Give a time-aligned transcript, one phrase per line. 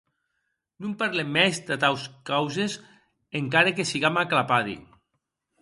[0.81, 2.79] Non parlem mès de taus causes,
[3.43, 4.77] encara que sigam aclapadi.